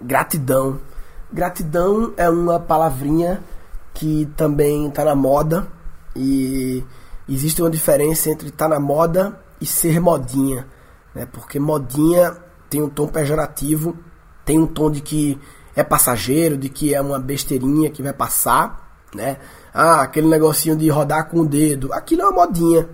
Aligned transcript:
Gratidão. 0.00 0.80
Gratidão 1.32 2.12
é 2.16 2.28
uma 2.28 2.58
palavrinha 2.58 3.42
que 3.92 4.26
também 4.36 4.88
está 4.88 5.04
na 5.04 5.14
moda 5.14 5.68
e 6.16 6.84
existe 7.28 7.60
uma 7.62 7.70
diferença 7.70 8.30
entre 8.30 8.48
estar 8.48 8.68
tá 8.68 8.74
na 8.74 8.80
moda 8.80 9.38
e 9.60 9.66
ser 9.66 10.00
modinha, 10.00 10.66
né? 11.14 11.26
Porque 11.26 11.60
modinha 11.60 12.36
tem 12.68 12.82
um 12.82 12.88
tom 12.88 13.06
pejorativo, 13.06 13.96
tem 14.44 14.58
um 14.58 14.66
tom 14.66 14.90
de 14.90 15.00
que 15.00 15.38
é 15.76 15.84
passageiro, 15.84 16.56
de 16.56 16.68
que 16.68 16.94
é 16.94 17.00
uma 17.00 17.18
besteirinha 17.18 17.90
que 17.90 18.02
vai 18.02 18.12
passar, 18.12 19.04
né? 19.14 19.36
Ah, 19.72 20.02
aquele 20.02 20.28
negocinho 20.28 20.76
de 20.76 20.88
rodar 20.88 21.28
com 21.28 21.40
o 21.40 21.46
dedo, 21.46 21.92
aquilo 21.92 22.22
é 22.22 22.24
uma 22.24 22.46
modinha, 22.46 22.88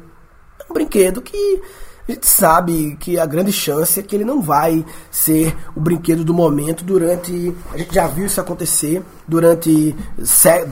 é 0.59 0.71
um 0.71 0.75
brinquedo 0.75 1.23
que 1.23 1.63
a 2.09 2.13
gente 2.13 2.27
sabe 2.29 2.97
que 3.01 3.19
a 3.19 3.27
grande 3.27 3.53
chance 3.53 3.99
é 3.99 4.03
que 4.03 4.15
ele 4.15 4.25
não 4.25 4.41
vai 4.41 4.85
ser 5.11 5.57
o 5.75 5.81
brinquedo 5.81 6.25
do 6.25 6.33
momento 6.33 6.85
durante. 6.85 7.55
A 7.73 7.79
gente 7.79 7.93
já 7.93 8.07
viu 8.07 8.27
isso 8.27 8.41
acontecer 8.41 9.03
durante 9.27 9.95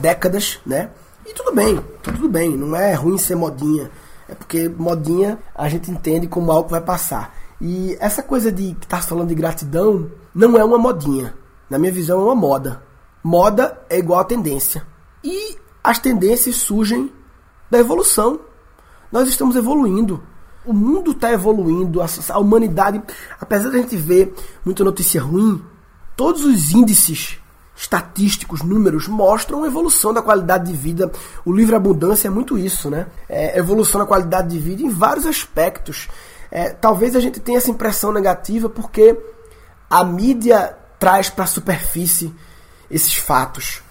décadas, 0.01 0.59
né? 0.65 0.91
E 1.25 1.33
tudo 1.33 1.53
bem, 1.53 1.83
tudo 2.01 2.29
bem, 2.29 2.55
não 2.55 2.73
é 2.73 2.93
ruim 2.93 3.17
ser 3.17 3.35
modinha. 3.35 3.91
É 4.29 4.33
porque 4.33 4.69
modinha 4.69 5.37
a 5.53 5.67
gente 5.67 5.91
entende 5.91 6.25
como 6.25 6.51
algo 6.51 6.69
vai 6.69 6.79
passar. 6.79 7.35
E 7.59 7.97
essa 7.99 8.23
coisa 8.23 8.49
de 8.49 8.73
que 8.73 8.87
tá 8.87 9.01
falando 9.01 9.29
de 9.29 9.35
gratidão 9.35 10.09
não 10.33 10.57
é 10.57 10.63
uma 10.63 10.77
modinha. 10.77 11.35
Na 11.69 11.77
minha 11.77 11.91
visão, 11.91 12.21
é 12.21 12.23
uma 12.23 12.35
moda. 12.35 12.81
Moda 13.23 13.81
é 13.89 13.97
igual 13.97 14.19
a 14.19 14.25
tendência. 14.25 14.85
E 15.23 15.57
as 15.83 15.99
tendências 15.99 16.55
surgem 16.57 17.11
da 17.69 17.79
evolução. 17.79 18.39
Nós 19.11 19.27
estamos 19.27 19.55
evoluindo 19.55 20.23
o 20.65 20.73
mundo 20.73 21.11
está 21.11 21.31
evoluindo, 21.31 22.01
a, 22.01 22.07
a, 22.29 22.39
humanidade, 22.39 23.01
apesar 23.39 23.69
de 23.69 23.77
a 23.77 23.81
gente 23.81 23.95
ver 23.95 24.33
muita 24.63 24.83
notícia 24.83 25.21
ruim, 25.21 25.61
todos 26.15 26.43
os 26.43 26.71
índices 26.71 27.39
estatísticos, 27.75 28.61
números, 28.61 29.07
mostram 29.07 29.63
a 29.63 29.67
evolução 29.67 30.13
da 30.13 30.21
qualidade 30.21 30.71
de 30.71 30.77
vida. 30.77 31.11
O 31.43 31.51
livre 31.51 31.75
abundância 31.75 32.27
é 32.27 32.31
muito 32.31 32.57
isso, 32.57 32.89
né? 32.89 33.07
É, 33.27 33.59
evolução 33.59 33.99
da 33.99 34.07
qualidade 34.07 34.49
de 34.49 34.59
vida 34.59 34.81
em 34.81 34.89
vários 34.89 35.25
aspectos. 35.25 36.07
É, 36.49 36.69
talvez 36.69 37.15
a 37.15 37.19
gente 37.19 37.39
tenha 37.39 37.57
essa 37.57 37.69
impressão 37.69 38.13
negativa 38.13 38.69
porque 38.69 39.17
a 39.89 40.03
mídia 40.05 40.75
traz 40.97 41.29
para 41.29 41.43
a 41.43 41.47
superfície 41.47 42.33
esses 42.89 43.15
fatos. 43.15 43.81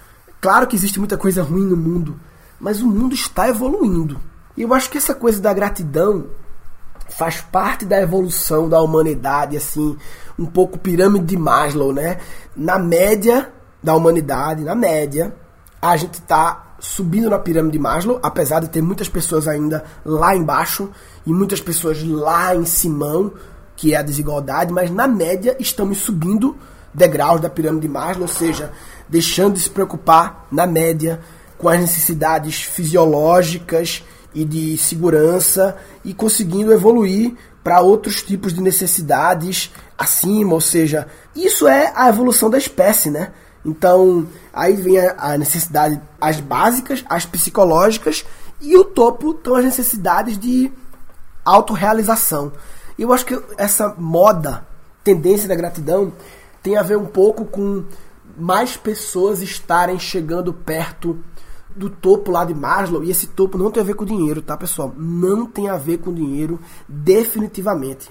Claro 0.40 0.66
que 0.66 0.76
existe 0.76 0.98
muita 0.98 1.16
coisa 1.16 1.42
ruim 1.42 1.64
no 1.64 1.76
mundo, 1.76 2.18
mas 2.58 2.80
o 2.80 2.86
mundo 2.86 3.14
está 3.14 3.48
evoluindo. 3.48 4.20
E 4.56 4.62
eu 4.62 4.72
acho 4.72 4.88
que 4.90 4.98
essa 4.98 5.14
coisa 5.14 5.40
da 5.40 5.52
gratidão 5.52 6.26
faz 7.08 7.40
parte 7.40 7.84
da 7.84 8.00
evolução 8.00 8.68
da 8.68 8.80
humanidade, 8.80 9.56
assim, 9.56 9.96
um 10.38 10.46
pouco 10.46 10.78
pirâmide 10.78 11.26
de 11.26 11.36
Maslow, 11.36 11.92
né? 11.92 12.18
Na 12.56 12.78
média 12.78 13.50
da 13.82 13.94
humanidade, 13.94 14.64
na 14.64 14.74
média, 14.74 15.34
a 15.80 15.96
gente 15.96 16.14
está 16.14 16.76
subindo 16.80 17.30
na 17.30 17.38
pirâmide 17.38 17.72
de 17.72 17.78
Maslow, 17.78 18.18
apesar 18.22 18.60
de 18.60 18.68
ter 18.68 18.82
muitas 18.82 19.08
pessoas 19.08 19.46
ainda 19.46 19.84
lá 20.04 20.34
embaixo 20.34 20.90
e 21.26 21.32
muitas 21.32 21.60
pessoas 21.60 22.02
lá 22.02 22.54
em 22.54 22.64
cima, 22.64 23.32
que 23.76 23.94
é 23.94 23.96
a 23.96 24.02
desigualdade, 24.02 24.72
mas 24.72 24.90
na 24.90 25.06
média 25.06 25.56
estamos 25.58 25.98
subindo 25.98 26.56
degraus 26.92 27.40
da 27.40 27.50
pirâmide 27.50 27.86
de 27.86 27.92
Maslow, 27.92 28.22
ou 28.22 28.28
seja, 28.28 28.72
deixando 29.08 29.54
de 29.54 29.60
se 29.60 29.70
preocupar 29.70 30.46
na 30.50 30.66
média 30.66 31.20
com 31.58 31.68
as 31.68 31.80
necessidades 31.80 32.62
fisiológicas 32.62 34.04
e 34.34 34.44
de 34.44 34.76
segurança 34.76 35.76
e 36.04 36.12
conseguindo 36.12 36.72
evoluir 36.72 37.34
para 37.62 37.80
outros 37.80 38.22
tipos 38.22 38.52
de 38.52 38.60
necessidades 38.60 39.70
acima, 39.96 40.52
ou 40.52 40.60
seja, 40.60 41.06
isso 41.34 41.66
é 41.66 41.92
a 41.94 42.08
evolução 42.08 42.50
da 42.50 42.58
espécie, 42.58 43.10
né? 43.10 43.32
Então, 43.64 44.26
aí 44.52 44.74
vem 44.76 44.98
a, 44.98 45.38
necessidade, 45.38 45.98
as 46.20 46.38
básicas, 46.38 47.02
as 47.08 47.24
psicológicas, 47.24 48.24
e 48.60 48.76
o 48.76 48.84
topo 48.84 49.30
estão 49.30 49.56
as 49.56 49.64
necessidades 49.64 50.38
de 50.38 50.70
autorrealização. 51.44 52.52
Eu 52.98 53.12
acho 53.12 53.24
que 53.24 53.40
essa 53.56 53.94
moda, 53.96 54.66
tendência 55.02 55.48
da 55.48 55.54
gratidão, 55.54 56.12
tem 56.62 56.76
a 56.76 56.82
ver 56.82 56.98
um 56.98 57.06
pouco 57.06 57.46
com 57.46 57.84
mais 58.36 58.76
pessoas 58.76 59.40
estarem 59.40 59.98
chegando 59.98 60.52
perto 60.52 61.18
do 61.74 61.90
topo 61.90 62.30
lá 62.30 62.44
de 62.44 62.54
Maslow, 62.54 63.02
e 63.02 63.10
esse 63.10 63.26
topo 63.28 63.58
não 63.58 63.70
tem 63.70 63.82
a 63.82 63.86
ver 63.86 63.94
com 63.94 64.04
dinheiro, 64.04 64.40
tá, 64.40 64.56
pessoal? 64.56 64.94
Não 64.96 65.46
tem 65.46 65.68
a 65.68 65.76
ver 65.76 65.98
com 65.98 66.12
dinheiro, 66.12 66.60
definitivamente. 66.88 68.10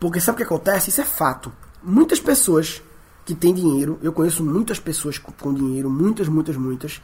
Porque 0.00 0.20
sabe 0.20 0.34
o 0.34 0.38
que 0.38 0.42
acontece? 0.42 0.90
Isso 0.90 1.00
é 1.00 1.04
fato. 1.04 1.52
Muitas 1.82 2.18
pessoas 2.18 2.82
que 3.24 3.34
têm 3.34 3.54
dinheiro, 3.54 3.98
eu 4.02 4.12
conheço 4.12 4.42
muitas 4.44 4.78
pessoas 4.78 5.18
com 5.18 5.54
dinheiro, 5.54 5.88
muitas, 5.88 6.28
muitas, 6.28 6.56
muitas. 6.56 7.00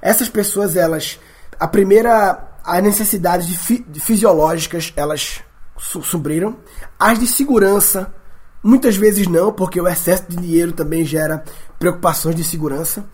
Essas 0.00 0.28
pessoas, 0.28 0.76
elas. 0.76 1.18
A 1.58 1.68
primeira. 1.68 2.46
As 2.62 2.82
necessidades 2.82 3.46
de 3.46 3.56
fi, 3.56 3.84
de 3.88 4.00
fisiológicas, 4.00 4.92
elas 4.94 5.42
subriram. 5.78 6.56
As 6.98 7.18
de 7.18 7.26
segurança, 7.26 8.12
muitas 8.62 8.96
vezes 8.96 9.26
não, 9.26 9.50
porque 9.50 9.80
o 9.80 9.88
excesso 9.88 10.24
de 10.28 10.36
dinheiro 10.36 10.72
também 10.72 11.04
gera 11.04 11.42
preocupações 11.78 12.36
de 12.36 12.44
segurança. 12.44 13.04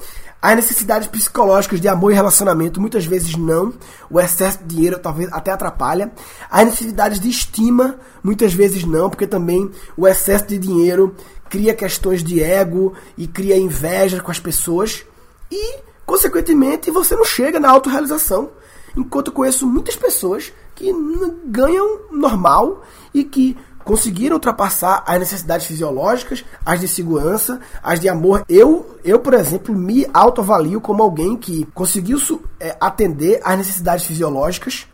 As 0.46 0.54
necessidades 0.54 1.08
psicológicas 1.08 1.80
de 1.80 1.88
amor 1.88 2.12
e 2.12 2.14
relacionamento 2.14 2.80
muitas 2.80 3.04
vezes 3.04 3.34
não. 3.34 3.74
O 4.08 4.20
excesso 4.20 4.58
de 4.58 4.76
dinheiro 4.76 4.96
talvez 4.96 5.28
até 5.32 5.50
atrapalha. 5.50 6.12
As 6.48 6.64
necessidades 6.64 7.18
de 7.18 7.28
estima 7.28 7.98
muitas 8.22 8.54
vezes 8.54 8.84
não, 8.84 9.10
porque 9.10 9.26
também 9.26 9.68
o 9.96 10.06
excesso 10.06 10.46
de 10.46 10.56
dinheiro 10.56 11.16
cria 11.50 11.74
questões 11.74 12.22
de 12.22 12.40
ego 12.40 12.94
e 13.18 13.26
cria 13.26 13.58
inveja 13.58 14.20
com 14.20 14.30
as 14.30 14.38
pessoas. 14.38 15.04
E, 15.50 15.80
consequentemente, 16.06 16.92
você 16.92 17.16
não 17.16 17.24
chega 17.24 17.58
na 17.58 17.68
autorrealização. 17.68 18.50
Enquanto 18.96 19.32
eu 19.32 19.34
conheço 19.34 19.66
muitas 19.66 19.96
pessoas 19.96 20.52
que 20.76 20.92
ganham 21.46 22.02
normal 22.12 22.84
e 23.12 23.24
que 23.24 23.56
conseguiram 23.86 24.34
ultrapassar 24.34 25.04
as 25.06 25.16
necessidades 25.20 25.64
fisiológicas, 25.64 26.44
as 26.64 26.80
de 26.80 26.88
segurança, 26.88 27.60
as 27.80 28.00
de 28.00 28.08
amor. 28.08 28.44
Eu, 28.48 28.98
eu 29.04 29.20
por 29.20 29.32
exemplo, 29.32 29.72
me 29.72 30.04
autoavalio 30.12 30.80
como 30.80 31.04
alguém 31.04 31.36
que 31.36 31.64
conseguiu 31.72 32.18
é, 32.58 32.76
atender 32.80 33.40
às 33.44 33.56
necessidades 33.56 34.04
fisiológicas, 34.04 34.88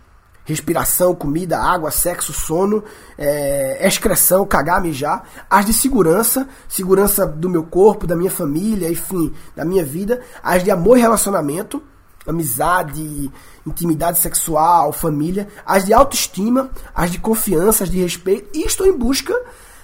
respiração, 0.44 1.14
comida, 1.14 1.58
água, 1.58 1.90
sexo, 1.90 2.34
sono, 2.34 2.84
é, 3.16 3.86
excreção, 3.88 4.44
cagar, 4.44 4.82
mijar, 4.82 5.26
as 5.48 5.64
de 5.64 5.72
segurança, 5.72 6.46
segurança 6.68 7.26
do 7.26 7.48
meu 7.48 7.62
corpo, 7.62 8.06
da 8.06 8.14
minha 8.14 8.30
família, 8.30 8.90
enfim, 8.90 9.32
da 9.56 9.64
minha 9.64 9.84
vida, 9.84 10.20
as 10.42 10.62
de 10.62 10.70
amor 10.70 10.98
e 10.98 11.00
relacionamento, 11.00 11.82
amizade, 12.26 13.30
intimidade 13.66 14.18
sexual, 14.18 14.92
família, 14.92 15.48
as 15.66 15.84
de 15.84 15.92
autoestima, 15.92 16.70
as 16.94 17.10
de 17.10 17.18
confiança, 17.18 17.84
as 17.84 17.90
de 17.90 18.00
respeito, 18.00 18.56
e 18.56 18.64
estou 18.64 18.86
em 18.86 18.96
busca 18.96 19.34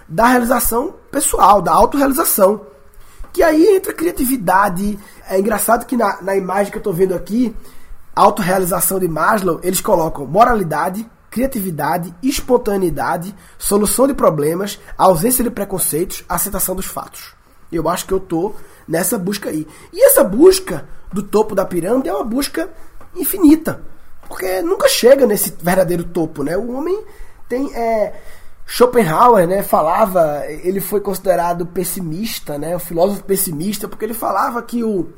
da 0.08 0.26
realização 0.26 0.94
pessoal, 1.10 1.60
da 1.60 1.72
autorrealização. 1.72 2.62
Que 3.32 3.42
aí 3.42 3.76
entra 3.76 3.92
criatividade. 3.92 4.98
É 5.28 5.38
engraçado 5.38 5.84
que 5.84 5.96
na, 5.96 6.22
na 6.22 6.34
imagem 6.36 6.70
que 6.70 6.78
eu 6.78 6.80
estou 6.80 6.94
vendo 6.94 7.14
aqui, 7.14 7.54
autorrealização 8.14 8.98
de 8.98 9.06
Maslow, 9.06 9.60
eles 9.62 9.80
colocam 9.80 10.26
moralidade, 10.26 11.08
criatividade, 11.30 12.14
espontaneidade, 12.22 13.34
solução 13.58 14.06
de 14.06 14.14
problemas, 14.14 14.80
ausência 14.96 15.44
de 15.44 15.50
preconceitos, 15.50 16.24
aceitação 16.28 16.74
dos 16.74 16.86
fatos. 16.86 17.37
Eu 17.70 17.88
acho 17.88 18.06
que 18.06 18.12
eu 18.12 18.18
estou 18.18 18.56
nessa 18.86 19.18
busca 19.18 19.50
aí. 19.50 19.66
E 19.92 20.04
essa 20.04 20.24
busca 20.24 20.88
do 21.12 21.22
topo 21.22 21.54
da 21.54 21.64
pirâmide 21.64 22.08
é 22.08 22.14
uma 22.14 22.24
busca 22.24 22.68
infinita. 23.14 23.80
Porque 24.28 24.60
nunca 24.62 24.88
chega 24.88 25.26
nesse 25.26 25.54
verdadeiro 25.60 26.04
topo, 26.04 26.42
né? 26.42 26.56
O 26.56 26.72
homem 26.72 27.02
tem. 27.48 27.74
É, 27.74 28.14
Schopenhauer, 28.70 29.48
né, 29.48 29.62
falava, 29.62 30.44
ele 30.46 30.78
foi 30.78 31.00
considerado 31.00 31.64
pessimista, 31.64 32.58
né, 32.58 32.76
o 32.76 32.78
filósofo 32.78 33.24
pessimista, 33.24 33.88
porque 33.88 34.04
ele 34.04 34.12
falava 34.12 34.60
que 34.60 34.84
o, 34.84 35.08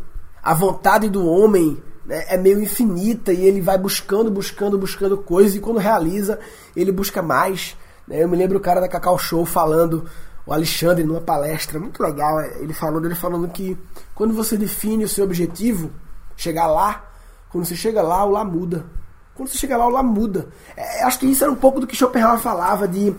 a 0.41 0.55
vontade 0.55 1.11
do 1.11 1.26
homem 1.26 1.76
né, 2.06 2.26
é 2.29 2.37
meio 2.37 2.62
infinita 2.62 3.32
e 3.32 3.44
ele 3.44 3.61
vai 3.61 3.76
buscando, 3.76 4.31
buscando, 4.31 4.79
buscando 4.79 5.19
coisas 5.19 5.56
e 5.56 5.61
quando 5.61 5.79
realiza, 5.79 6.38
ele 6.76 6.93
busca 6.93 7.20
mais. 7.23 7.76
Né? 8.06 8.23
Eu 8.23 8.29
me 8.29 8.37
lembro 8.37 8.56
o 8.56 8.61
cara 8.61 8.81
da 8.81 8.88
Cacau 8.88 9.19
Show 9.19 9.44
falando 9.44 10.06
o 10.50 10.52
Alexandre 10.52 11.05
numa 11.05 11.20
palestra 11.20 11.79
muito 11.79 12.02
legal, 12.02 12.41
ele 12.41 12.75
falando, 12.75 13.05
ele 13.05 13.14
falando 13.14 13.47
que 13.47 13.79
quando 14.17 14.35
você 14.35 14.56
define 14.56 15.05
o 15.05 15.08
seu 15.08 15.25
objetivo, 15.25 15.93
chegar 16.37 16.67
lá, 16.67 17.08
quando 17.50 17.64
você 17.64 17.76
chega 17.76 18.02
lá, 18.02 18.25
o 18.25 18.31
lá 18.31 18.44
muda. 18.44 18.85
Quando 19.32 19.49
você 19.49 19.56
chega 19.56 19.76
lá, 19.76 19.87
o 19.87 19.91
lá 19.91 20.02
muda. 20.02 20.49
É, 20.76 21.05
acho 21.05 21.20
que 21.20 21.26
isso 21.26 21.44
era 21.44 21.52
um 21.52 21.56
pouco 21.56 21.79
do 21.79 21.87
que 21.87 21.94
Schopenhauer 21.94 22.41
falava 22.41 22.88
de 22.88 23.14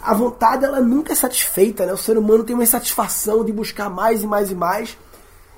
a 0.00 0.14
vontade 0.14 0.64
ela 0.64 0.80
nunca 0.80 1.12
é 1.12 1.16
satisfeita, 1.16 1.84
né? 1.84 1.92
O 1.92 1.98
ser 1.98 2.16
humano 2.16 2.44
tem 2.44 2.54
uma 2.54 2.62
insatisfação 2.62 3.44
de 3.44 3.52
buscar 3.52 3.90
mais 3.90 4.22
e 4.22 4.26
mais 4.28 4.52
e 4.52 4.54
mais. 4.54 4.96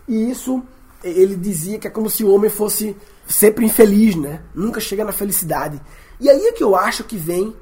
E 0.09 0.31
isso 0.31 0.63
ele 1.05 1.37
dizia 1.37 1.79
que 1.79 1.87
é 1.87 1.91
como 1.91 2.09
se 2.09 2.25
o 2.25 2.33
homem 2.33 2.49
fosse 2.49 2.97
sempre 3.27 3.67
infeliz, 3.67 4.17
né? 4.17 4.41
Nunca 4.55 4.81
chega 4.81 5.05
na 5.05 5.13
felicidade. 5.13 5.79
E 6.19 6.31
aí 6.31 6.47
é 6.47 6.53
que 6.53 6.65
eu 6.65 6.75
acho 6.75 7.05
que 7.05 7.19
vem 7.19 7.55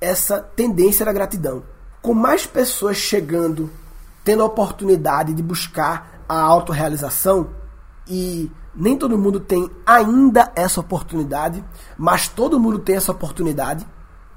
essa 0.00 0.40
tendência 0.40 1.06
da 1.06 1.12
gratidão 1.12 1.73
com 2.04 2.12
mais 2.12 2.44
pessoas 2.44 2.98
chegando 2.98 3.70
tendo 4.22 4.42
a 4.42 4.46
oportunidade 4.46 5.32
de 5.32 5.42
buscar 5.42 6.22
a 6.28 6.38
autorrealização 6.38 7.48
e 8.06 8.50
nem 8.74 8.94
todo 8.94 9.16
mundo 9.16 9.40
tem 9.40 9.70
ainda 9.86 10.52
essa 10.54 10.80
oportunidade, 10.80 11.64
mas 11.96 12.28
todo 12.28 12.60
mundo 12.60 12.78
tem 12.78 12.96
essa 12.96 13.10
oportunidade. 13.10 13.86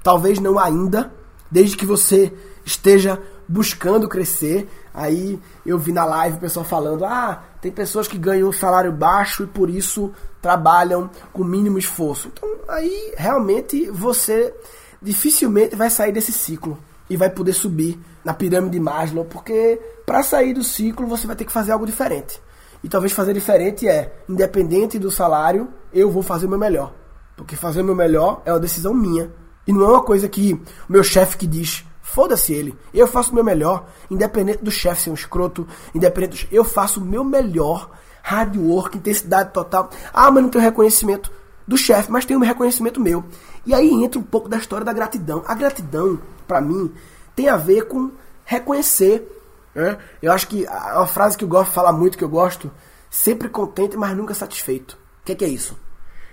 Talvez 0.02 0.38
não 0.38 0.58
ainda, 0.58 1.12
desde 1.50 1.76
que 1.76 1.84
você 1.84 2.32
esteja 2.64 3.20
buscando 3.46 4.08
crescer. 4.08 4.66
Aí 4.94 5.38
eu 5.66 5.78
vi 5.78 5.92
na 5.92 6.06
live 6.06 6.38
o 6.38 6.40
pessoal 6.40 6.64
falando: 6.64 7.04
ah, 7.04 7.42
tem 7.60 7.70
pessoas 7.70 8.08
que 8.08 8.16
ganham 8.16 8.48
um 8.48 8.52
salário 8.52 8.92
baixo 8.92 9.42
e 9.42 9.46
por 9.46 9.68
isso 9.68 10.10
trabalham 10.40 11.10
com 11.34 11.44
mínimo 11.44 11.78
esforço. 11.78 12.28
Então 12.28 12.48
aí 12.66 13.12
realmente 13.14 13.90
você 13.90 14.54
dificilmente 15.02 15.76
vai 15.76 15.90
sair 15.90 16.12
desse 16.12 16.32
ciclo 16.32 16.78
e 17.08 17.16
vai 17.16 17.30
poder 17.30 17.52
subir 17.52 17.98
na 18.24 18.34
pirâmide 18.34 18.72
de 18.72 18.80
Maslow, 18.80 19.24
porque 19.24 19.80
para 20.04 20.22
sair 20.22 20.52
do 20.52 20.62
ciclo 20.62 21.06
você 21.06 21.26
vai 21.26 21.36
ter 21.36 21.44
que 21.44 21.52
fazer 21.52 21.72
algo 21.72 21.86
diferente. 21.86 22.40
E 22.82 22.88
talvez 22.88 23.12
fazer 23.12 23.32
diferente 23.32 23.88
é, 23.88 24.22
independente 24.28 24.98
do 24.98 25.10
salário, 25.10 25.68
eu 25.92 26.10
vou 26.10 26.22
fazer 26.22 26.46
o 26.46 26.48
meu 26.48 26.58
melhor. 26.58 26.94
Porque 27.36 27.56
fazer 27.56 27.80
o 27.80 27.84
meu 27.84 27.94
melhor 27.94 28.42
é 28.44 28.52
uma 28.52 28.60
decisão 28.60 28.94
minha. 28.94 29.30
E 29.66 29.72
não 29.72 29.82
é 29.82 29.88
uma 29.88 30.02
coisa 30.02 30.28
que 30.28 30.54
o 30.54 30.92
meu 30.92 31.02
chefe 31.02 31.36
que 31.36 31.46
diz, 31.46 31.84
foda-se 32.00 32.52
ele, 32.52 32.76
eu 32.94 33.06
faço 33.06 33.32
o 33.32 33.34
meu 33.34 33.44
melhor, 33.44 33.86
independente 34.10 34.62
do 34.62 34.70
chefe 34.70 35.02
ser 35.02 35.10
um 35.10 35.14
escroto, 35.14 35.66
independente 35.94 36.46
do... 36.46 36.54
Eu 36.54 36.64
faço 36.64 37.00
o 37.00 37.04
meu 37.04 37.24
melhor, 37.24 37.90
hard 38.22 38.56
work, 38.56 38.96
intensidade 38.96 39.52
total. 39.52 39.90
Ah, 40.12 40.30
mas 40.30 40.42
não 40.42 40.50
tenho 40.50 40.64
reconhecimento 40.64 41.30
do 41.68 41.76
chefe, 41.76 42.10
mas 42.10 42.24
tenho 42.24 42.40
um 42.40 42.42
reconhecimento 42.42 43.00
meu. 43.00 43.24
E 43.64 43.72
aí 43.72 43.88
entra 44.02 44.18
um 44.18 44.24
pouco 44.24 44.48
da 44.48 44.56
história 44.56 44.84
da 44.84 44.92
gratidão. 44.92 45.44
A 45.46 45.54
gratidão, 45.54 46.20
para 46.48 46.60
mim, 46.60 46.92
tem 47.36 47.48
a 47.48 47.56
ver 47.56 47.86
com 47.86 48.10
reconhecer 48.44 49.38
né? 49.78 49.96
Eu 50.20 50.32
acho 50.32 50.48
que 50.48 50.66
a, 50.66 51.06
frase 51.06 51.38
que 51.38 51.44
o 51.44 51.48
Goff 51.48 51.72
fala 51.72 51.92
muito, 51.92 52.18
que 52.18 52.24
eu 52.24 52.28
gosto, 52.28 52.68
sempre 53.08 53.48
contente, 53.48 53.96
mas 53.96 54.16
nunca 54.16 54.34
satisfeito. 54.34 54.98
O 55.22 55.24
que, 55.24 55.32
é 55.32 55.34
que 55.36 55.44
é 55.44 55.48
isso? 55.48 55.78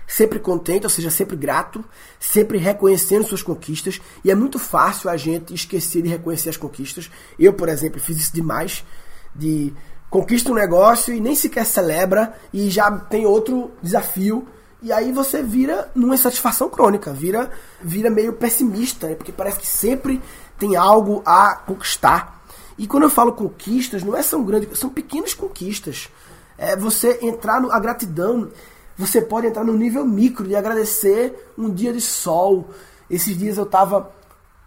Sempre 0.04 0.40
contente, 0.40 0.84
ou 0.84 0.90
seja, 0.90 1.10
sempre 1.10 1.36
grato, 1.36 1.84
sempre 2.18 2.58
reconhecendo 2.58 3.24
suas 3.24 3.44
conquistas. 3.44 4.00
E 4.24 4.32
é 4.32 4.34
muito 4.34 4.58
fácil 4.58 5.08
a 5.08 5.16
gente 5.16 5.54
esquecer 5.54 6.02
de 6.02 6.08
reconhecer 6.08 6.48
as 6.48 6.56
conquistas. 6.56 7.08
Eu, 7.38 7.52
por 7.52 7.68
exemplo, 7.68 8.00
fiz 8.00 8.16
isso 8.16 8.34
demais. 8.34 8.84
De 9.32 9.72
conquista 10.10 10.50
um 10.50 10.54
negócio 10.54 11.14
e 11.14 11.20
nem 11.20 11.36
sequer 11.36 11.66
celebra 11.66 12.34
e 12.52 12.68
já 12.68 12.90
tem 12.90 13.26
outro 13.26 13.70
desafio. 13.80 14.48
E 14.82 14.92
aí 14.92 15.10
você 15.10 15.42
vira 15.42 15.90
numa 15.94 16.14
insatisfação 16.14 16.68
crônica, 16.68 17.12
vira, 17.12 17.50
vira 17.80 18.10
meio 18.10 18.34
pessimista, 18.34 19.08
né? 19.08 19.14
porque 19.14 19.32
parece 19.32 19.58
que 19.58 19.66
sempre 19.66 20.22
tem 20.58 20.76
algo 20.76 21.22
a 21.24 21.56
conquistar. 21.56 22.42
E 22.78 22.86
quando 22.86 23.04
eu 23.04 23.10
falo 23.10 23.32
conquistas, 23.32 24.02
não 24.02 24.16
é 24.16 24.22
são 24.22 24.44
grandes, 24.44 24.78
são 24.78 24.90
pequenas 24.90 25.32
conquistas. 25.32 26.10
É 26.58 26.76
você 26.76 27.18
entrar 27.22 27.60
no 27.60 27.72
a 27.72 27.80
gratidão, 27.80 28.50
você 28.96 29.20
pode 29.20 29.46
entrar 29.46 29.64
no 29.64 29.74
nível 29.74 30.04
micro 30.04 30.46
de 30.46 30.54
agradecer 30.54 31.52
um 31.56 31.70
dia 31.70 31.92
de 31.92 32.00
sol. 32.00 32.68
Esses 33.08 33.36
dias 33.36 33.56
eu 33.56 33.66
tava 33.66 34.10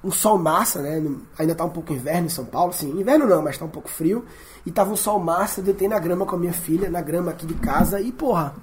um 0.04 0.12
sol 0.12 0.38
massa, 0.38 0.82
né? 0.82 1.04
Ainda 1.38 1.54
tá 1.54 1.66
um 1.66 1.70
pouco 1.70 1.94
inverno 1.94 2.28
em 2.28 2.30
São 2.30 2.46
Paulo, 2.46 2.74
sim, 2.74 2.90
inverno 3.00 3.28
não, 3.28 3.42
mas 3.42 3.58
tá 3.58 3.66
um 3.66 3.70
pouco 3.70 3.90
frio. 3.90 4.26
E 4.66 4.72
tava 4.72 4.92
um 4.92 4.96
sol 4.96 5.20
massa, 5.20 5.62
deitei 5.62 5.88
na 5.88 6.00
grama 6.00 6.26
com 6.26 6.36
a 6.36 6.40
minha 6.40 6.54
filha, 6.54 6.90
na 6.90 7.02
grama 7.02 7.32
aqui 7.32 7.46
de 7.46 7.56
casa, 7.56 8.00
e 8.00 8.12
porra, 8.12 8.56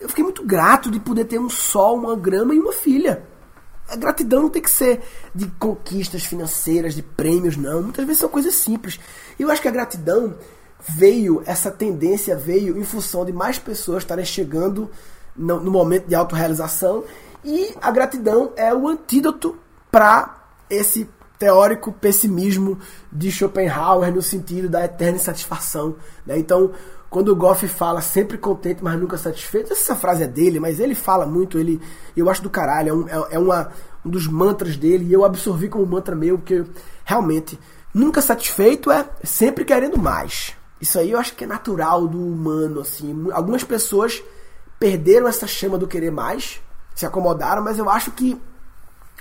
eu 0.00 0.08
fiquei 0.08 0.24
muito 0.24 0.44
grato 0.44 0.90
de 0.90 0.98
poder 0.98 1.26
ter 1.26 1.38
um 1.38 1.50
sol, 1.50 1.96
uma 1.96 2.16
grama 2.16 2.54
e 2.54 2.58
uma 2.58 2.72
filha. 2.72 3.22
A 3.88 3.96
gratidão 3.96 4.42
não 4.42 4.48
tem 4.48 4.62
que 4.62 4.70
ser 4.70 5.00
de 5.34 5.46
conquistas 5.58 6.24
financeiras, 6.24 6.94
de 6.94 7.02
prêmios, 7.02 7.56
não. 7.56 7.82
Muitas 7.82 8.06
vezes 8.06 8.20
são 8.20 8.28
coisas 8.28 8.54
simples. 8.54 8.98
E 9.38 9.42
eu 9.42 9.50
acho 9.50 9.60
que 9.60 9.68
a 9.68 9.72
gratidão 9.72 10.36
veio, 10.78 11.42
essa 11.44 11.70
tendência 11.70 12.36
veio 12.36 12.78
em 12.78 12.84
função 12.84 13.24
de 13.24 13.32
mais 13.32 13.58
pessoas 13.58 14.02
estarem 14.02 14.24
chegando 14.24 14.90
no, 15.36 15.70
momento 15.70 16.06
de 16.06 16.14
autorrealização. 16.14 17.04
E 17.44 17.74
a 17.82 17.90
gratidão 17.90 18.52
é 18.56 18.72
o 18.72 18.88
antídoto 18.88 19.58
para 19.90 20.44
esse 20.68 21.08
teórico 21.38 21.90
pessimismo 21.90 22.78
de 23.10 23.32
Schopenhauer 23.32 24.14
no 24.14 24.22
sentido 24.22 24.68
da 24.68 24.84
eterna 24.84 25.16
insatisfação. 25.16 25.96
Né? 26.24 26.38
Então, 26.38 26.72
quando 27.10 27.30
o 27.30 27.36
Goff 27.36 27.66
fala 27.66 28.00
sempre 28.00 28.38
contente, 28.38 28.84
mas 28.84 28.98
nunca 28.98 29.18
satisfeito, 29.18 29.72
essa 29.72 29.96
frase 29.96 30.22
é 30.22 30.28
dele, 30.28 30.60
mas 30.60 30.78
ele 30.78 30.94
fala 30.94 31.26
muito, 31.26 31.58
ele 31.58 31.82
eu 32.16 32.30
acho 32.30 32.40
do 32.40 32.48
caralho, 32.48 32.88
é, 32.88 32.94
um, 32.94 33.08
é, 33.08 33.34
é 33.34 33.38
uma, 33.38 33.72
um 34.06 34.10
dos 34.10 34.28
mantras 34.28 34.76
dele, 34.76 35.06
e 35.06 35.12
eu 35.12 35.24
absorvi 35.24 35.68
como 35.68 35.84
mantra 35.84 36.14
meu, 36.14 36.38
porque 36.38 36.64
realmente, 37.04 37.58
nunca 37.92 38.22
satisfeito 38.22 38.92
é 38.92 39.04
sempre 39.24 39.64
querendo 39.64 39.98
mais. 39.98 40.54
Isso 40.80 41.00
aí 41.00 41.10
eu 41.10 41.18
acho 41.18 41.34
que 41.34 41.42
é 41.42 41.46
natural 41.48 42.06
do 42.06 42.16
humano, 42.16 42.80
assim. 42.80 43.28
Algumas 43.32 43.64
pessoas 43.64 44.22
perderam 44.78 45.26
essa 45.26 45.48
chama 45.48 45.76
do 45.76 45.88
querer 45.88 46.12
mais, 46.12 46.62
se 46.94 47.04
acomodaram, 47.04 47.62
mas 47.62 47.76
eu 47.76 47.90
acho 47.90 48.12
que 48.12 48.40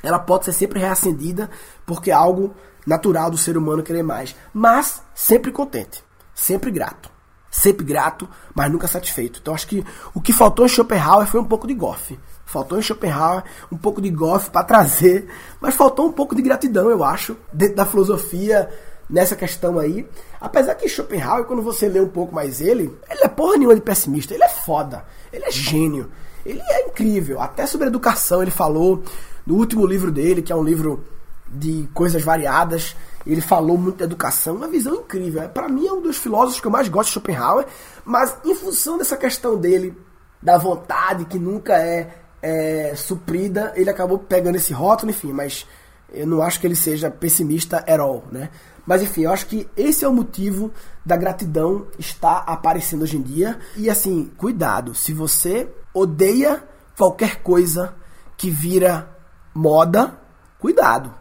ela 0.04 0.20
pode 0.20 0.46
ser 0.46 0.54
sempre 0.54 0.80
reacendida, 0.80 1.50
porque 1.88 2.12
é 2.12 2.14
algo 2.14 2.56
natural 2.86 3.32
do 3.32 3.38
ser 3.38 3.58
humano 3.58 3.82
querer 3.82 4.04
mais. 4.04 4.36
Mas 4.54 5.02
sempre 5.16 5.52
contente, 5.52 6.04
sempre 6.36 6.70
grato 6.70 7.19
sempre 7.50 7.86
grato, 7.86 8.28
mas 8.54 8.72
nunca 8.72 8.88
satisfeito. 8.88 9.40
Então 9.42 9.54
acho 9.54 9.68
que 9.68 9.86
o 10.14 10.22
que 10.22 10.32
faltou 10.32 10.66
em 10.66 10.70
Schopenhauer 10.70 11.28
foi 11.28 11.40
um 11.40 11.46
pouco 11.46 11.68
de 11.68 11.74
Goff. 11.74 12.18
Faltou 12.46 12.80
em 12.80 12.82
Schopenhauer 12.82 13.44
um 13.72 13.78
pouco 13.78 14.02
de 14.02 14.10
Goff 14.10 14.50
para 14.50 14.64
trazer, 14.64 15.28
mas 15.62 15.76
faltou 15.76 16.08
um 16.08 16.12
pouco 16.12 16.36
de 16.36 16.42
gratidão, 16.42 16.90
eu 16.90 17.04
acho, 17.04 17.38
dentro 17.54 17.76
da 17.76 17.86
filosofia 17.86 18.70
nessa 19.10 19.36
questão 19.36 19.80
aí. 19.80 20.08
Apesar 20.40 20.76
que 20.76 20.88
Schopenhauer, 20.88 21.46
quando 21.46 21.62
você 21.62 21.90
lê 21.90 22.00
um 22.00 22.10
pouco 22.10 22.34
mais 22.34 22.62
ele, 22.62 22.96
ele 23.10 23.24
é 23.24 23.28
porra 23.28 23.58
nenhuma 23.58 23.76
de 23.76 23.82
pessimista, 23.82 24.34
ele 24.34 24.44
é 24.44 24.50
foda, 24.50 25.06
ele 25.34 25.46
é 25.46 25.52
gênio, 25.52 26.12
ele 26.46 26.62
é 26.62 26.88
incrível. 26.88 27.42
Até 27.42 27.66
sobre 27.66 27.88
educação 27.88 28.42
ele 28.42 28.52
falou 28.52 29.04
no 29.46 29.56
último 29.56 29.86
livro 29.86 30.12
dele, 30.12 30.42
que 30.42 30.52
é 30.52 30.56
um 30.56 30.64
livro 30.64 31.04
de 31.48 31.90
coisas 31.94 32.24
variadas, 32.24 32.96
ele 33.26 33.42
falou 33.42 33.78
muito 33.78 33.98
de 33.98 34.04
educação, 34.04 34.56
uma 34.56 34.68
visão 34.68 34.96
incrível. 34.96 35.48
Para 35.50 35.68
mim 35.68 35.88
é 35.88 35.94
um 35.94 36.02
dos 36.02 36.18
filósofos 36.18 36.60
que 36.60 36.68
eu 36.68 36.72
mais 36.72 36.88
gosto 36.88 37.10
de 37.10 37.14
Schopenhauer, 37.14 37.66
mas 38.06 38.38
em 38.46 38.56
função 38.56 38.98
dessa 38.98 39.18
questão 39.18 39.58
dele, 39.58 39.96
da 40.42 40.58
vontade 40.58 41.26
que 41.26 41.38
nunca 41.38 41.78
é, 41.78 42.14
é 42.42 42.94
suprida, 42.96 43.74
ele 43.76 43.90
acabou 43.90 44.18
pegando 44.18 44.56
esse 44.56 44.74
rótulo, 44.74 45.12
enfim, 45.12 45.34
mas 45.34 45.66
eu 46.12 46.26
não 46.26 46.42
acho 46.42 46.60
que 46.60 46.68
ele 46.68 46.76
seja 46.76 47.12
pessimista 47.12 47.78
at 47.78 48.00
all, 48.00 48.24
né? 48.32 48.50
Mas 48.86 49.04
enfim, 49.04 49.22
eu 49.22 49.32
acho 49.32 49.46
que 49.46 49.70
esse 49.78 50.04
é 50.04 50.08
o 50.08 50.14
motivo 50.14 50.72
da 51.06 51.16
gratidão 51.16 51.88
estar 52.00 52.38
aparecendo 52.48 53.04
hoje 53.04 53.18
em 53.18 53.22
dia. 53.22 53.60
E 53.76 53.90
assim, 53.90 54.32
cuidado, 54.36 54.96
se 54.96 55.14
você 55.14 55.70
odeia 55.94 56.64
qualquer 56.98 57.44
coisa 57.44 57.94
que 58.36 58.50
vira 58.50 59.16
moda, 59.54 60.20
cuidado. 60.58 61.14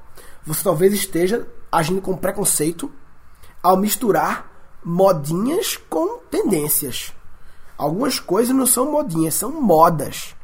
Você 0.47 0.65
talvez 0.65 0.95
esteja 0.95 1.47
agindo 1.71 2.01
com 2.01 2.17
preconceito 2.17 2.91
ao 3.63 3.77
misturar 3.77 4.51
modinhas 4.85 5.77
com 5.77 6.19
tendências. 6.31 7.13
Algumas 7.77 8.19
coisas 8.19 8.55
não 8.55 8.67
são 8.67 8.91
modinhas, 8.91 9.35
são 9.35 9.51
modas. 9.51 10.35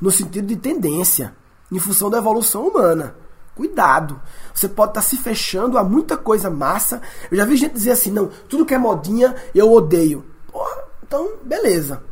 No 0.00 0.10
sentido 0.10 0.46
de 0.46 0.56
tendência, 0.56 1.34
em 1.70 1.78
função 1.78 2.10
da 2.10 2.18
evolução 2.18 2.66
humana. 2.66 3.14
Cuidado. 3.54 4.20
Você 4.54 4.68
pode 4.68 4.90
estar 4.90 5.00
tá 5.00 5.06
se 5.06 5.16
fechando 5.16 5.78
a 5.78 5.84
muita 5.84 6.16
coisa 6.16 6.48
massa. 6.48 7.02
Eu 7.30 7.36
já 7.36 7.44
vi 7.44 7.56
gente 7.56 7.72
dizer 7.74 7.92
assim: 7.92 8.10
não, 8.10 8.28
tudo 8.48 8.64
que 8.64 8.74
é 8.74 8.78
modinha 8.78 9.34
eu 9.54 9.72
odeio. 9.72 10.24
Porra, 10.52 10.84
então, 11.02 11.32
beleza. 11.42 12.02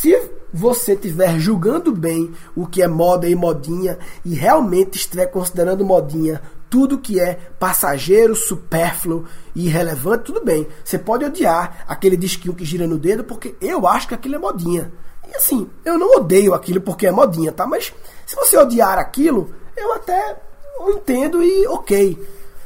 Se 0.00 0.30
você 0.52 0.92
estiver 0.92 1.38
julgando 1.38 1.92
bem 1.92 2.32
o 2.54 2.66
que 2.66 2.82
é 2.82 2.88
moda 2.88 3.28
e 3.28 3.34
modinha 3.34 3.98
e 4.24 4.34
realmente 4.34 4.96
estiver 4.96 5.26
considerando 5.26 5.84
modinha 5.84 6.42
tudo 6.68 6.98
que 6.98 7.20
é 7.20 7.34
passageiro, 7.58 8.34
supérfluo 8.34 9.24
e 9.54 9.66
irrelevante, 9.66 10.24
tudo 10.24 10.44
bem. 10.44 10.66
Você 10.84 10.98
pode 10.98 11.24
odiar 11.24 11.84
aquele 11.86 12.16
disquinho 12.16 12.54
que 12.54 12.64
gira 12.64 12.88
no 12.88 12.98
dedo, 12.98 13.22
porque 13.22 13.54
eu 13.60 13.86
acho 13.86 14.08
que 14.08 14.14
aquilo 14.14 14.34
é 14.34 14.38
modinha. 14.38 14.92
E 15.30 15.36
assim, 15.36 15.70
eu 15.84 15.96
não 15.96 16.16
odeio 16.16 16.54
aquilo 16.54 16.80
porque 16.80 17.06
é 17.06 17.12
modinha, 17.12 17.52
tá? 17.52 17.64
Mas 17.64 17.92
se 18.26 18.34
você 18.34 18.58
odiar 18.58 18.98
aquilo, 18.98 19.54
eu 19.76 19.92
até 19.92 20.36
entendo 20.88 21.42
e 21.42 21.66
ok. 21.68 22.18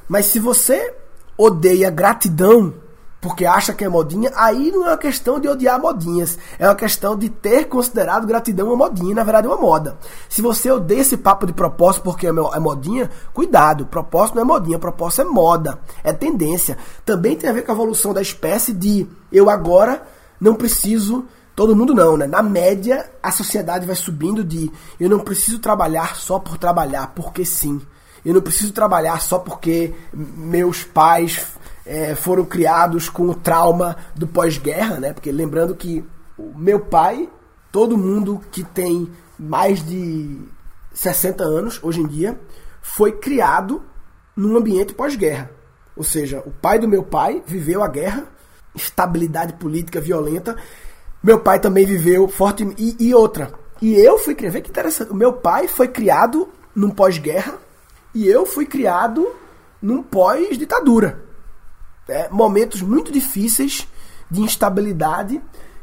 Mas 0.09 0.27
se 0.27 0.39
você 0.39 0.95
odeia 1.37 1.91
gratidão 1.91 2.88
porque 3.21 3.45
acha 3.45 3.73
que 3.73 3.85
é 3.85 3.89
modinha, 3.89 4.31
aí 4.37 4.71
não 4.71 4.85
é 4.87 4.91
uma 4.91 4.97
questão 4.97 5.41
de 5.41 5.49
odiar 5.49 5.81
modinhas, 5.81 6.39
é 6.59 6.69
uma 6.69 6.75
questão 6.75 7.17
de 7.17 7.29
ter 7.29 7.65
considerado 7.65 8.27
gratidão 8.27 8.69
uma 8.69 8.77
modinha, 8.77 9.15
na 9.15 9.25
verdade 9.25 9.49
uma 9.49 9.57
moda. 9.57 9.99
Se 10.29 10.41
você 10.41 10.71
odeia 10.71 11.01
esse 11.01 11.17
papo 11.17 11.47
de 11.47 11.53
propósito 11.53 12.03
porque 12.05 12.27
é, 12.27 12.31
é 12.31 12.61
modinha, 12.61 13.11
cuidado, 13.35 13.87
propósito 13.87 14.37
não 14.37 14.43
é 14.43 14.45
modinha, 14.45 14.79
propósito 14.79 15.23
é 15.23 15.25
moda, 15.25 15.81
é 16.05 16.13
tendência. 16.13 16.79
Também 17.05 17.37
tem 17.37 17.51
a 17.51 17.53
ver 17.53 17.63
com 17.63 17.73
a 17.73 17.75
evolução 17.75 18.15
da 18.15 18.23
espécie 18.23 18.73
de 18.73 19.07
eu 19.33 19.51
agora 19.51 20.03
não 20.41 20.55
preciso, 20.55 21.25
todo 21.57 21.75
mundo 21.75 21.93
não, 21.93 22.17
né? 22.17 22.29
Na 22.29 22.43
média, 22.43 23.11
a 23.21 23.33
sociedade 23.33 23.85
vai 23.85 23.97
subindo 23.97 24.45
de 24.45 24.71
eu 25.01 25.11
não 25.11 25.19
preciso 25.19 25.59
trabalhar 25.59 26.15
só 26.15 26.39
por 26.39 26.57
trabalhar, 26.57 27.13
porque 27.17 27.45
sim. 27.45 27.81
Eu 28.25 28.35
não 28.35 28.41
preciso 28.41 28.73
trabalhar 28.73 29.21
só 29.21 29.39
porque 29.39 29.95
meus 30.13 30.85
pais 30.85 31.47
é, 31.89 32.15
foram 32.15 32.45
criados 32.45 33.09
com 33.09 33.31
o 33.31 33.35
trauma 33.35 33.97
do 34.15 34.27
pós-guerra, 34.27 35.01
né? 35.01 35.15
Porque 35.15 35.33
lembrando 35.33 35.75
que 35.75 36.05
o 36.37 36.53
meu 36.57 36.79
pai, 36.79 37.29
todo 37.73 37.97
mundo 37.97 38.43
que 38.53 38.63
tem 38.63 39.11
mais 39.39 39.85
de 39.85 40.39
60 40.93 41.43
anos 41.43 41.81
hoje 41.83 42.01
em 42.01 42.07
dia, 42.07 42.39
foi 42.83 43.13
criado 43.13 43.83
num 44.37 44.55
ambiente 44.57 44.93
pós-guerra. 44.93 45.51
Ou 45.97 46.05
seja, 46.05 46.43
o 46.45 46.51
pai 46.51 46.79
do 46.79 46.87
meu 46.87 47.03
pai 47.03 47.43
viveu 47.47 47.83
a 47.83 47.89
guerra, 47.89 48.27
estabilidade 48.75 49.55
política 49.55 49.99
violenta. 49.99 50.57
Meu 51.23 51.41
pai 51.41 51.59
também 51.59 51.87
viveu 51.87 52.29
forte 52.29 52.69
e, 52.77 52.97
e 53.01 53.15
outra. 53.15 53.51
E 53.81 53.95
eu 53.95 54.19
fui 54.19 54.35
criado, 54.35 54.61
que 54.61 54.71
interessante. 54.71 55.11
O 55.11 55.17
meu 55.17 55.33
pai 55.33 55.67
foi 55.67 55.89
criado 55.89 56.51
num 56.75 56.91
pós-guerra 56.91 57.55
e 58.15 58.29
eu 58.29 58.45
fui 58.45 58.67
criado 58.67 59.27
num 59.81 60.03
pós-ditadura 60.03 61.28
é, 62.09 62.29
momentos 62.31 62.81
muito 62.83 63.13
difíceis 63.13 63.87
de 64.31 64.41
instabilidade 64.41 65.41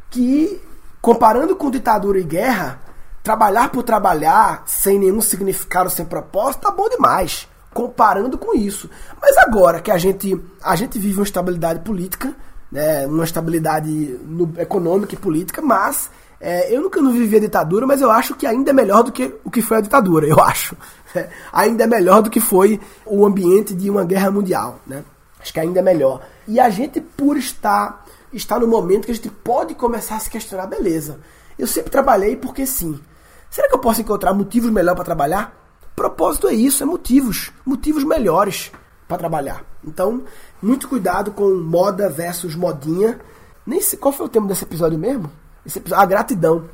que, 0.09 0.61
comparando 1.01 1.55
com 1.55 1.71
ditadura 1.71 2.19
e 2.19 2.23
guerra, 2.23 2.79
trabalhar 3.23 3.69
por 3.69 3.83
trabalhar, 3.83 4.63
sem 4.65 4.99
nenhum 4.99 5.21
significado, 5.21 5.89
sem 5.89 6.05
propósito, 6.05 6.61
tá 6.61 6.71
bom 6.71 6.89
demais. 6.89 7.47
Comparando 7.73 8.37
com 8.37 8.55
isso. 8.55 8.89
Mas 9.21 9.37
agora 9.37 9.81
que 9.81 9.91
a 9.91 9.97
gente, 9.97 10.39
a 10.63 10.75
gente 10.75 10.97
vive 10.97 11.17
uma 11.17 11.25
estabilidade 11.25 11.79
política, 11.79 12.33
né, 12.71 13.05
uma 13.07 13.23
estabilidade 13.23 13.89
no, 14.23 14.53
econômica 14.57 15.15
e 15.15 15.17
política, 15.17 15.61
mas 15.61 16.09
é, 16.39 16.73
eu 16.73 16.81
nunca 16.81 17.01
não 17.01 17.11
vivi 17.11 17.37
a 17.37 17.39
ditadura, 17.39 17.87
mas 17.87 17.99
eu 17.99 18.11
acho 18.11 18.35
que 18.35 18.45
ainda 18.45 18.69
é 18.69 18.73
melhor 18.73 19.03
do 19.03 19.11
que 19.11 19.33
o 19.43 19.49
que 19.49 19.61
foi 19.61 19.77
a 19.77 19.81
ditadura, 19.81 20.27
eu 20.27 20.39
acho. 20.39 20.75
É, 21.15 21.29
ainda 21.53 21.85
é 21.85 21.87
melhor 21.87 22.21
do 22.21 22.29
que 22.29 22.41
foi 22.41 22.77
o 23.05 23.25
ambiente 23.25 23.73
de 23.73 23.89
uma 23.89 24.03
guerra 24.03 24.29
mundial. 24.29 24.81
Né? 24.85 25.01
Acho 25.45 25.53
que 25.53 25.59
ainda 25.59 25.79
é 25.79 25.83
melhor. 25.83 26.25
E 26.47 26.59
a 26.59 26.71
gente, 26.71 26.99
por 26.99 27.37
estar, 27.37 28.03
estar 28.33 28.59
no 28.59 28.67
momento 28.67 29.05
que 29.05 29.11
a 29.11 29.13
gente 29.13 29.29
pode 29.29 29.75
começar 29.75 30.15
a 30.15 30.19
se 30.19 30.27
questionar, 30.27 30.65
beleza. 30.65 31.19
Eu 31.57 31.67
sempre 31.67 31.91
trabalhei 31.91 32.35
porque 32.35 32.65
sim. 32.65 32.99
Será 33.47 33.69
que 33.69 33.75
eu 33.75 33.79
posso 33.79 34.01
encontrar 34.01 34.33
motivos 34.33 34.71
melhores 34.71 34.95
para 34.95 35.05
trabalhar? 35.05 35.55
Propósito 35.95 36.47
é 36.47 36.53
isso, 36.55 36.81
é 36.81 36.85
motivos. 36.87 37.51
Motivos 37.63 38.03
melhores 38.03 38.71
para 39.07 39.19
trabalhar. 39.19 39.63
Então, 39.83 40.23
muito 40.59 40.89
cuidado 40.89 41.29
com 41.29 41.53
moda 41.53 42.09
versus 42.09 42.55
modinha. 42.55 43.19
Nem 43.67 43.79
sei 43.79 43.99
qual 43.99 44.11
foi 44.11 44.25
o 44.25 44.29
tema 44.29 44.47
desse 44.47 44.63
episódio 44.63 44.97
mesmo? 44.97 45.31
Esse 45.63 45.77
episódio, 45.77 46.01
a 46.01 46.07
gratidão. 46.07 46.67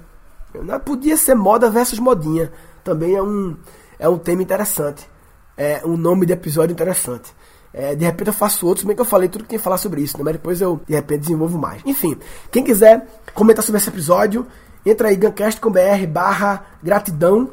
Não 0.55 0.79
podia 0.79 1.17
ser 1.17 1.35
moda 1.35 1.69
versus 1.69 1.99
modinha. 1.99 2.53
Também 2.85 3.15
é 3.15 3.21
um, 3.21 3.57
é 3.99 4.07
um 4.07 4.17
tema 4.17 4.41
interessante. 4.41 5.09
É 5.57 5.81
um 5.85 5.97
nome 5.97 6.25
de 6.25 6.31
episódio 6.31 6.71
interessante. 6.71 7.33
É, 7.73 7.95
de 7.95 8.03
repente 8.03 8.27
eu 8.27 8.33
faço 8.33 8.67
outros, 8.67 8.85
bem 8.85 8.95
que 8.95 9.01
eu 9.01 9.05
falei 9.05 9.29
tudo 9.29 9.43
que 9.43 9.49
tem 9.51 9.57
que 9.57 9.63
falar 9.63 9.77
sobre 9.77 10.01
isso, 10.01 10.17
né? 10.17 10.23
mas 10.25 10.33
depois 10.33 10.59
eu 10.59 10.81
de 10.87 10.93
repente 10.93 11.21
desenvolvo 11.21 11.57
mais. 11.57 11.81
Enfim, 11.85 12.17
quem 12.51 12.63
quiser 12.63 13.07
comentar 13.33 13.63
sobre 13.63 13.79
esse 13.79 13.89
episódio, 13.89 14.45
entra 14.85 15.07
aí 15.07 15.15
gancast.br 15.15 16.07
barra 16.09 16.65
gratidão. 16.83 17.49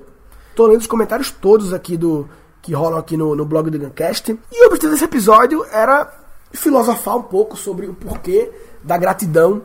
Tô 0.56 0.66
lendo 0.66 0.80
os 0.80 0.86
comentários 0.86 1.30
todos 1.30 1.72
aqui 1.72 1.96
do 1.96 2.28
que 2.60 2.74
rolam 2.74 2.98
aqui 2.98 3.16
no, 3.16 3.34
no 3.34 3.44
blog 3.44 3.70
do 3.70 3.78
Gancast. 3.78 4.36
E 4.52 4.62
o 4.62 4.66
objetivo 4.66 4.92
desse 4.92 5.04
episódio 5.04 5.64
era 5.70 6.12
filosofar 6.52 7.16
um 7.16 7.22
pouco 7.22 7.56
sobre 7.56 7.86
o 7.86 7.94
porquê 7.94 8.50
da 8.82 8.98
gratidão 8.98 9.62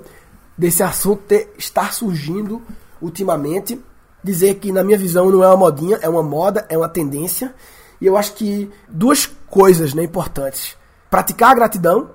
desse 0.57 0.83
assunto 0.83 1.22
ter, 1.27 1.53
estar 1.57 1.93
surgindo 1.93 2.62
ultimamente. 3.01 3.79
Dizer 4.24 4.55
que, 4.55 4.72
na 4.72 4.86
minha 4.86 4.98
visão, 4.98 5.29
não 5.29 5.43
é 5.43 5.48
uma 5.48 5.57
modinha, 5.57 6.00
é 6.01 6.07
uma 6.07 6.24
moda, 6.24 6.65
é 6.69 6.77
uma 6.77 6.88
tendência. 6.88 7.53
E 8.03 8.05
eu 8.05 8.17
acho 8.17 8.33
que 8.33 8.69
duas 8.89 9.25
coisas 9.25 9.93
né, 9.93 10.03
importantes: 10.03 10.75
praticar 11.10 11.51
a 11.51 11.55
gratidão 11.55 12.10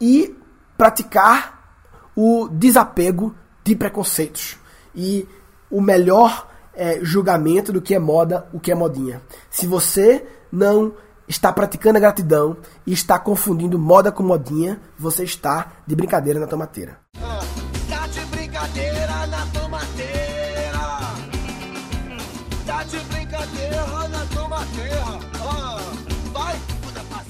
e 0.00 0.36
praticar 0.78 1.80
o 2.14 2.48
desapego 2.48 3.34
de 3.64 3.74
preconceitos. 3.74 4.56
E 4.94 5.28
o 5.68 5.80
melhor 5.80 6.48
é, 6.72 7.00
julgamento 7.02 7.72
do 7.72 7.82
que 7.82 7.92
é 7.92 7.98
moda, 7.98 8.46
o 8.52 8.60
que 8.60 8.70
é 8.70 8.74
modinha. 8.74 9.20
Se 9.50 9.66
você 9.66 10.24
não 10.52 10.94
está 11.26 11.52
praticando 11.52 11.98
a 11.98 12.00
gratidão 12.00 12.56
e 12.86 12.92
está 12.92 13.18
confundindo 13.18 13.76
moda 13.76 14.12
com 14.12 14.22
modinha, 14.22 14.80
você 14.96 15.24
está 15.24 15.72
de 15.84 15.96
brincadeira 15.96 16.38
na 16.38 16.46
tomateira. 16.46 17.01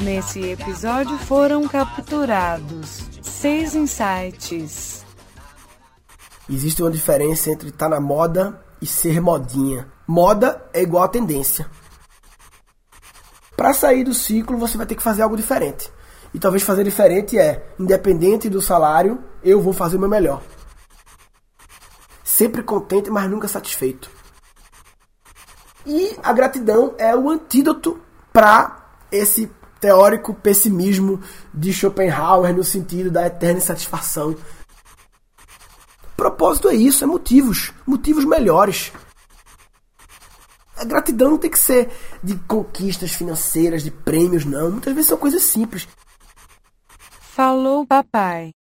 Nesse 0.02 0.40
episódio 0.50 1.16
foram 1.16 1.68
capturados 1.68 3.08
seis 3.22 3.76
insights. 3.76 5.04
Existe 6.50 6.82
uma 6.82 6.90
diferença 6.90 7.50
entre 7.50 7.68
estar 7.68 7.88
tá 7.88 7.94
na 7.94 8.00
moda 8.00 8.60
e 8.80 8.86
ser 8.86 9.20
modinha. 9.20 9.88
Moda 10.04 10.68
é 10.72 10.82
igual 10.82 11.04
a 11.04 11.08
tendência. 11.08 11.70
Para 13.56 13.72
sair 13.72 14.02
do 14.02 14.12
ciclo, 14.12 14.58
você 14.58 14.76
vai 14.76 14.86
ter 14.86 14.96
que 14.96 15.02
fazer 15.02 15.22
algo 15.22 15.36
diferente. 15.36 15.88
E 16.34 16.38
talvez 16.40 16.64
fazer 16.64 16.82
diferente 16.82 17.38
é, 17.38 17.72
independente 17.78 18.48
do 18.48 18.60
salário, 18.60 19.22
eu 19.40 19.60
vou 19.60 19.72
fazer 19.72 19.98
o 19.98 20.00
meu 20.00 20.08
melhor. 20.08 20.42
Sempre 22.24 22.64
contente, 22.64 23.08
mas 23.08 23.30
nunca 23.30 23.46
satisfeito. 23.46 24.10
E 25.86 26.16
a 26.24 26.32
gratidão 26.32 26.92
é 26.98 27.14
o 27.14 27.30
antídoto 27.30 28.00
para 28.32 28.84
esse 29.12 29.48
teórico 29.82 30.32
pessimismo 30.32 31.20
de 31.52 31.72
Schopenhauer 31.72 32.54
no 32.54 32.62
sentido 32.62 33.10
da 33.10 33.26
eterna 33.26 33.58
insatisfação. 33.58 34.36
Propósito 36.16 36.68
é 36.68 36.74
isso, 36.74 37.02
é 37.02 37.06
motivos, 37.06 37.72
motivos 37.84 38.24
melhores. 38.24 38.92
A 40.76 40.84
gratidão 40.84 41.30
não 41.30 41.38
tem 41.38 41.50
que 41.50 41.58
ser 41.58 41.90
de 42.22 42.36
conquistas 42.46 43.10
financeiras, 43.12 43.82
de 43.82 43.90
prêmios, 43.90 44.44
não. 44.44 44.70
Muitas 44.70 44.94
vezes 44.94 45.08
são 45.08 45.18
coisas 45.18 45.42
simples. 45.42 45.88
Falou, 47.20 47.84
papai. 47.84 48.52